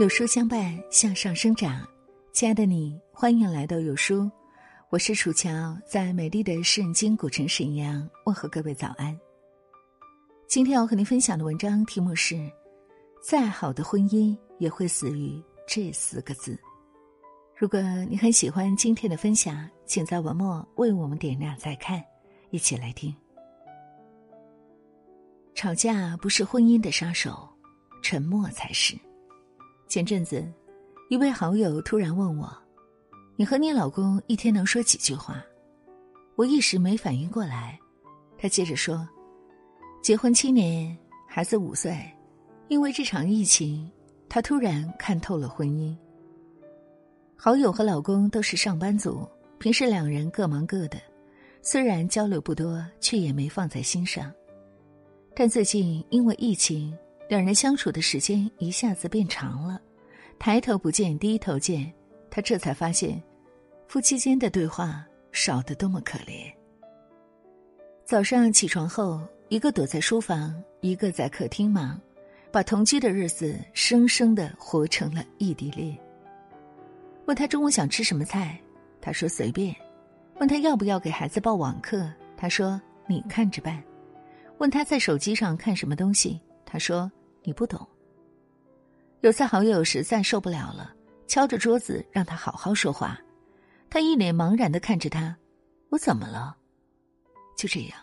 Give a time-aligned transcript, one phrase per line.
[0.00, 1.86] 有书相伴，向上生长。
[2.32, 4.28] 亲爱的你，欢迎来到有书，
[4.88, 9.16] 我是楚乔，在美丽的圣经古城沈阳问候各位早安。
[10.48, 12.50] 今天要和您分享的文章题目是：
[13.22, 16.58] 再好的婚姻也会死于这四个字。
[17.54, 17.78] 如果
[18.08, 22.02] 你很喜欢今天的分享，请在文末为我们点亮再看，
[22.50, 23.14] 一起来听。
[25.54, 27.46] 吵架不是婚姻的杀手，
[28.02, 28.98] 沉默才是。
[29.92, 30.42] 前阵子，
[31.10, 32.50] 一位好友突然问我
[33.36, 35.44] ：“你和你老公一天能说几句话？”
[36.34, 37.78] 我一时没反应过来。
[38.38, 39.06] 他接着说
[40.02, 40.96] ：“结婚七年，
[41.28, 42.10] 孩子五岁，
[42.68, 43.86] 因为这场疫情，
[44.30, 45.94] 他突然看透了婚姻。”
[47.36, 50.96] 好友和老公都是上班族，平时两人各忙各的，
[51.60, 54.32] 虽然交流不多，却也没放在心上。
[55.36, 56.96] 但最近因为疫情。
[57.28, 59.80] 两人相处的时间一下子变长了，
[60.38, 61.90] 抬头不见低头见，
[62.30, 63.22] 他这才发现，
[63.88, 66.52] 夫妻间的对话少得多么可怜。
[68.04, 71.98] 早上起床后，一个躲在书房，一个在客厅忙，
[72.50, 75.96] 把同居的日子生生的活成了异地恋。
[77.24, 78.60] 问他中午想吃什么菜，
[79.00, 79.72] 他说随便；
[80.38, 83.80] 问他要不要给孩子报网课，他说你看着办；
[84.58, 86.38] 问他在手机上看什么东西，
[86.72, 87.12] 他说。
[87.44, 87.84] 你不懂。
[89.22, 90.94] 有次好友实在受不了了，
[91.26, 93.18] 敲着桌子让他好好说话。
[93.90, 95.36] 他一脸茫然的看着他
[95.90, 96.56] ：“我怎么了？”
[97.58, 97.98] 就这样，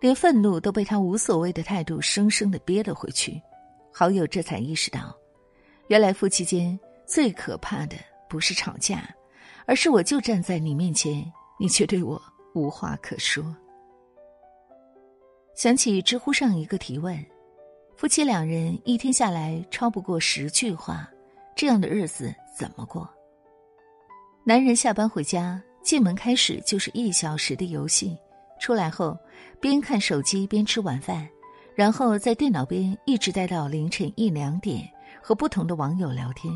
[0.00, 3.40] 连愤怒都被他无所谓的态度生生的憋了回去。
[3.90, 5.16] 好友这才意识到，
[5.86, 7.96] 原来夫妻间最可怕的
[8.28, 9.08] 不是吵架，
[9.64, 11.24] 而是我就站在你面前，
[11.58, 12.20] 你却对我
[12.54, 13.42] 无话可说。
[15.54, 17.18] 想起知乎上一个提问。
[17.96, 21.08] 夫妻两人一天下来超不过十句话，
[21.54, 23.08] 这样的日子怎么过？
[24.42, 28.16] 男人下班回家，进门开始就是一小时的游戏，
[28.60, 29.16] 出来后
[29.60, 31.26] 边看手机边吃晚饭，
[31.74, 34.86] 然后在电脑边一直待到凌晨一两点，
[35.22, 36.52] 和不同的网友聊天。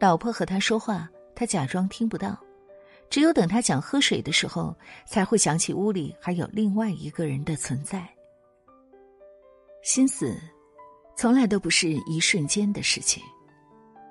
[0.00, 2.36] 老婆和他说话，他假装听不到，
[3.08, 8.06] 只有等他想喝水的时候，才会想起屋里还有另外一个人的存在。
[9.82, 10.38] 心思，
[11.16, 13.22] 从来都不是一瞬间的事情，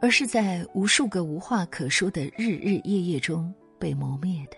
[0.00, 4.56] 而是在无数个无话可说的日日夜夜中被磨灭的，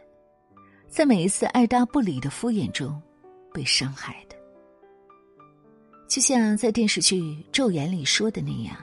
[0.89, 3.01] 在每一次爱搭不理的敷衍中
[3.53, 4.37] 被伤害的。
[6.09, 7.21] 就像在电视剧
[7.53, 8.77] 《昼颜》里说的那样，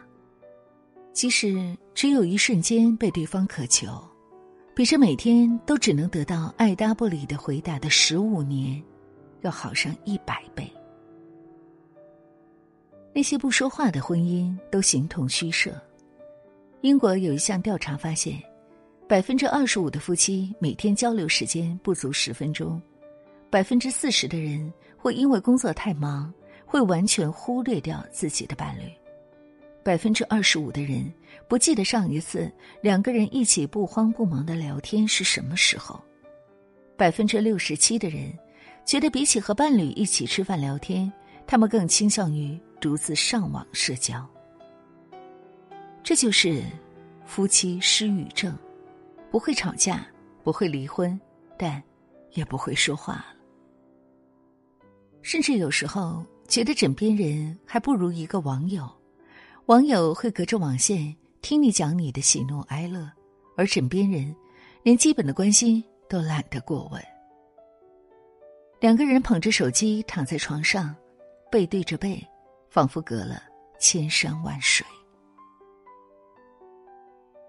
[1.14, 3.88] 即使只有一瞬间被对方渴求，
[4.76, 8.84] 比这每天都只能得到爱搭不理的回答的十五年，
[9.42, 10.70] 要好上一百倍。
[13.18, 15.74] 那些不说话的婚姻都形同虚设。
[16.82, 18.40] 英国有一项调查发现，
[19.10, 22.80] 百分之二十五的夫妻每天交流时间不足十分钟，
[23.50, 26.32] 百分之四十的人会因为工作太忙，
[26.64, 28.84] 会完全忽略掉自己的伴侣，
[29.84, 31.12] 百分之二十五的人
[31.48, 32.48] 不记得上一次
[32.82, 36.00] 两个人一起不慌不忙的聊天是什么时候，
[36.96, 38.32] 百分之六十七的人
[38.86, 41.12] 觉得比起和伴侣一起吃饭聊天，
[41.48, 42.56] 他们更倾向于。
[42.80, 44.26] 独自上网社交，
[46.04, 46.64] 这就是
[47.26, 48.56] 夫妻失语症，
[49.32, 50.06] 不会吵架，
[50.44, 51.20] 不会离婚，
[51.58, 51.82] 但
[52.34, 53.26] 也不会说话了。
[55.24, 58.88] 甚至有时候觉得枕边人还不如一个网友，
[59.66, 63.12] 网友会隔着网线听你讲你的喜怒哀乐，
[63.58, 64.34] 而枕边人
[64.84, 67.04] 连基本的关心都懒得过问。
[68.80, 70.96] 两个人捧着手机躺在床上，
[71.52, 72.24] 背对着背。
[72.78, 73.42] 仿佛隔了
[73.80, 74.86] 千山万水。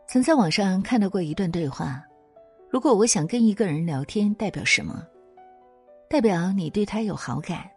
[0.09, 2.03] 曾在网上看到过一段对话：
[2.71, 5.06] 如果我想跟一个人聊天，代表什么？
[6.09, 7.70] 代表你对他有好感。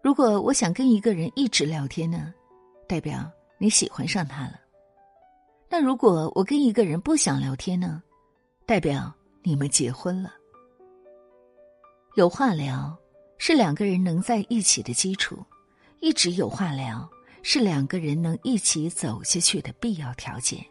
[0.00, 2.32] 如果我想跟一个人一直聊天呢？
[2.86, 3.28] 代表
[3.58, 4.60] 你喜欢上他了。
[5.68, 8.00] 那如果我跟一个人不想聊天呢？
[8.64, 9.12] 代表
[9.42, 10.32] 你们结婚了。
[12.14, 12.96] 有话聊
[13.38, 15.44] 是两个人能在一起的基础。
[16.04, 17.10] 一直有话聊，
[17.42, 20.62] 是两个人能一起走下去的必要条件。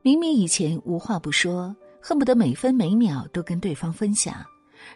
[0.00, 4.42] 明明以前无话不说，恨不得每分每秒都跟对方分享，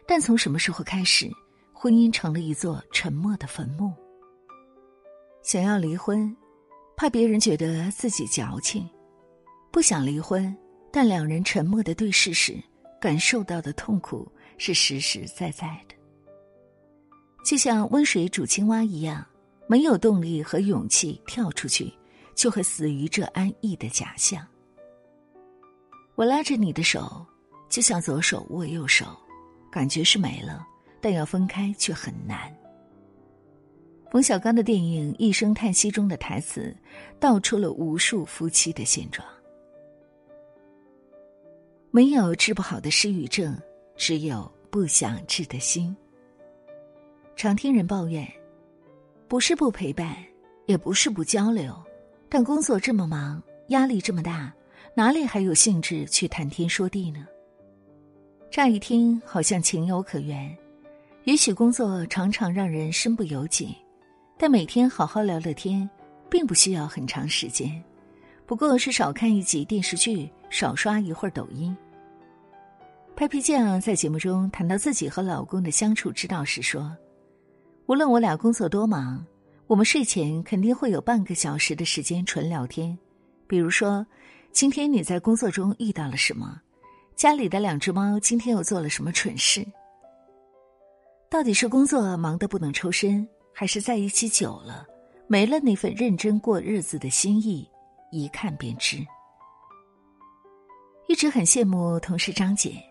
[0.08, 1.30] 但从什么时候开始，
[1.74, 3.92] 婚姻成了一座沉默的坟墓？
[5.42, 6.34] 想要离婚，
[6.96, 8.88] 怕别人觉得自己矫情；
[9.70, 10.56] 不想离婚，
[10.90, 12.58] 但两人沉默的对视时，
[12.98, 14.26] 感受到的痛苦
[14.56, 15.93] 是实实在在的。
[17.44, 19.24] 就像温水煮青蛙一样，
[19.66, 21.92] 没有动力和勇气跳出去，
[22.34, 24.44] 就会死于这安逸的假象。
[26.14, 27.24] 我拉着你的手，
[27.68, 29.04] 就像左手握右手，
[29.70, 30.66] 感觉是没了，
[31.02, 32.50] 但要分开却很难。
[34.10, 36.74] 冯小刚的电影《一声叹息》中的台词，
[37.20, 39.26] 道出了无数夫妻的现状。
[41.90, 43.54] 没有治不好的失语症，
[43.96, 45.94] 只有不想治的心。
[47.36, 48.26] 常听人抱怨，
[49.26, 50.16] 不是不陪伴，
[50.66, 51.74] 也不是不交流，
[52.28, 54.52] 但工作这么忙，压力这么大，
[54.94, 57.26] 哪里还有兴致去谈天说地呢？
[58.50, 60.56] 乍一听好像情有可原，
[61.24, 63.74] 也许工作常常让人身不由己，
[64.38, 65.88] 但每天好好聊聊天，
[66.30, 67.82] 并不需要很长时间，
[68.46, 71.76] 不过是少看一集电视剧，少刷一会儿抖音。
[73.16, 76.96] 拍皮酱在节目中谈到自己和老公的相处之道时说
[77.86, 79.22] ：“无论我俩工作多忙，
[79.66, 82.96] 我们睡前肯定会有半个小时的时间纯聊天。
[83.46, 84.06] 比如说，
[84.52, 86.58] 今天你在工作中遇到了什么？
[87.14, 89.62] 家里的两只猫今天又做了什么蠢事？
[91.28, 94.86] 到底是工作忙得不能抽身，还是在一起久了
[95.26, 97.68] 没了那份认真过日子的心意？
[98.10, 98.96] 一看便知。
[101.06, 102.82] 一直很羡慕同事张姐。”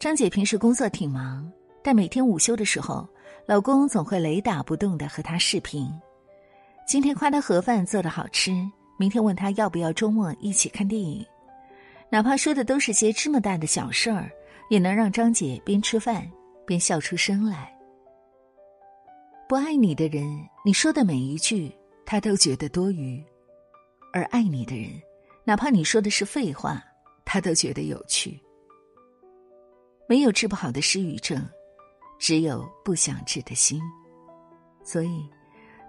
[0.00, 1.48] 张姐平时工作挺忙，
[1.84, 3.08] 但每天午休的时候，
[3.48, 5.90] 老公总会雷打不动的和她视频。
[6.86, 8.52] 今天夸她盒饭做的好吃，
[8.98, 11.24] 明天问她要不要周末一起看电影。
[12.10, 14.30] 哪怕说的都是些芝麻大的小事儿，
[14.68, 16.30] 也能让张姐边吃饭
[16.66, 17.74] 边笑出声来。
[19.48, 20.28] 不爱你的人，
[20.62, 21.74] 你说的每一句
[22.04, 23.18] 他都觉得多余；
[24.12, 24.90] 而爱你的人，
[25.44, 26.84] 哪怕你说的是废话，
[27.24, 28.38] 他都觉得有趣。
[30.06, 31.42] 没有治不好的失语症，
[32.18, 33.80] 只有不想治的心。
[34.82, 35.28] 所以，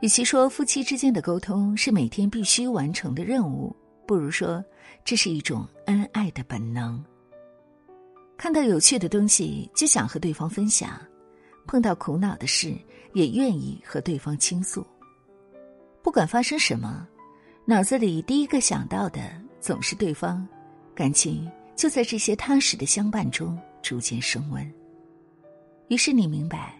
[0.02, 4.64] 与其说夫妻之间的沟通是每天必须完成的任务，不如说
[5.04, 7.04] 这是一种恩爱的本能。
[8.38, 11.00] 看到有趣的东西就想和对方分享，
[11.68, 12.74] 碰到苦恼的事
[13.14, 14.86] 也愿意和对方倾诉。
[16.02, 17.08] 不管发生什么，
[17.66, 19.20] 脑子里第一个想到的
[19.60, 20.48] 总是对方，
[20.96, 23.60] 感情就在这些踏实的相伴中。
[23.82, 24.79] 逐渐升温。
[25.90, 26.76] 于是你明白，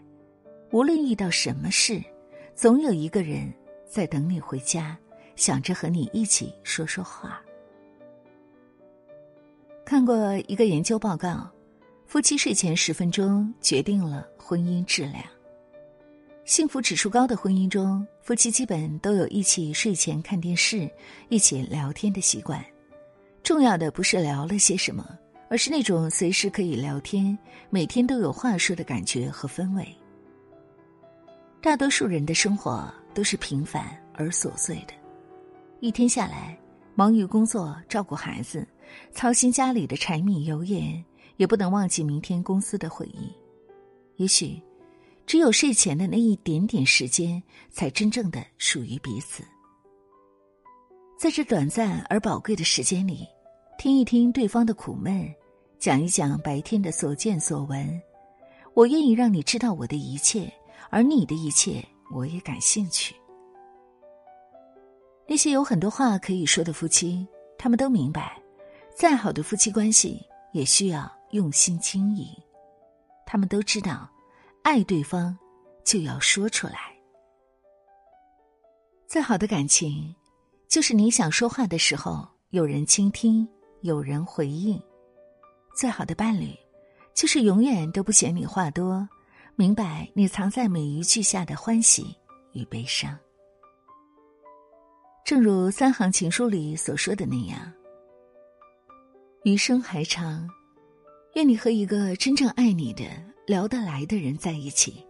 [0.72, 2.00] 无论遇到什么事，
[2.56, 3.52] 总有一个人
[3.90, 4.96] 在等你回家，
[5.36, 7.42] 想着和你一起说说话。
[9.84, 11.50] 看过一个研究报告，
[12.06, 15.24] 夫妻睡前十分钟决定了婚姻质量。
[16.46, 20.88] 幸福指数高的婚姻中，夫妻基本都有一起睡前看电视、
[21.30, 22.64] 一起聊天的习惯。
[23.42, 25.18] 重要的不是聊了些什么。
[25.50, 27.38] 而是那种随时可以聊天、
[27.70, 29.88] 每天都有话说的感觉和氛围。
[31.60, 34.94] 大多数人的生活都是平凡而琐碎的，
[35.80, 36.58] 一天下来，
[36.96, 38.66] 忙于工作、照顾孩子、
[39.12, 41.04] 操心家里的柴米油盐，
[41.38, 43.36] 也不能忘记明天公司的会议。
[44.18, 44.62] 也许，
[45.26, 49.44] 只有睡前的那一点点时间，才真正的属于彼此。
[51.18, 53.28] 在这短暂而宝贵的时间里，
[53.78, 55.30] 听一听对方的苦闷。
[55.80, 58.02] 讲一讲白天的所见所闻，
[58.74, 60.52] 我愿意让你知道我的一切，
[60.90, 61.82] 而你的一切
[62.14, 63.16] 我也感兴趣。
[65.26, 67.26] 那些有很多话可以说的夫妻，
[67.58, 68.38] 他们都明白，
[68.94, 70.22] 再好的夫妻关系
[70.52, 72.28] 也需要用心经营。
[73.26, 74.10] 他们都知道，
[74.64, 75.38] 爱对方
[75.86, 76.94] 就要说出来。
[79.08, 80.14] 再好的感情，
[80.68, 83.48] 就是你想说话的时候，有人倾听，
[83.80, 84.78] 有人回应。
[85.76, 86.54] 最好的伴侣，
[87.14, 89.08] 就是永远都不嫌你话多，
[89.56, 92.16] 明白你藏在每一句下的欢喜
[92.54, 93.18] 与悲伤。
[95.26, 97.72] 正如三行情书里所说的那样
[99.46, 100.50] ：“余生还长，
[101.36, 103.04] 愿你和一个真正爱你的、
[103.46, 105.06] 聊得来的人在一起，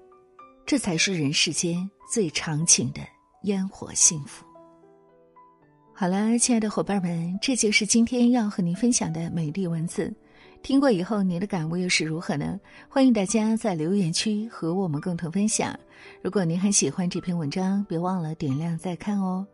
[0.66, 3.00] 这才是人世间最长情的
[3.44, 4.46] 烟火幸福。”
[5.96, 10.14] 好了，亲爱的伙伴们，这就是今天要和您分享的美丽文字。
[10.62, 12.60] 听过以后，您的感悟又是如何呢？
[12.88, 15.78] 欢迎大家在留言区和我们共同分享。
[16.22, 19.48] 如果您很喜欢这篇文章，别忘了点亮再看哦。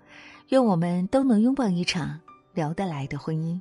[0.50, 2.19] 愿我们都能拥抱一场
[2.53, 3.59] 聊得来的婚姻。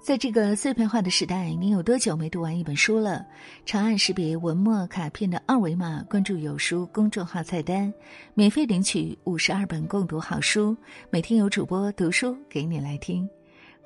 [0.00, 3.26] 在这个碎片化的时代，您有多久没读完一本书了？
[3.66, 7.92] 长按识别文末卡片的二维码，关注“有书”公众号菜单，
[8.32, 10.76] 免费领取五十二本共读好书，
[11.10, 13.28] 每天有主播读书给你来听。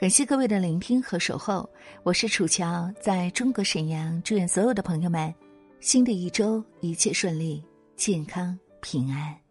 [0.01, 1.69] 感谢各位的聆听和守候，
[2.05, 5.35] 我是楚乔，在中国沈阳，祝愿所有的朋友们，
[5.79, 7.63] 新的一周一切顺利，
[7.97, 9.50] 健康平安。